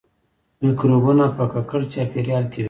[0.65, 2.59] مکروبونه په ککړ چاپیریال کې وي